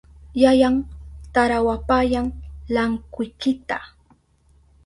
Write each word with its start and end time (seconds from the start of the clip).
Yayan 0.41 0.75
tarawapayan 1.33 2.25
lankwikita. 2.73 3.77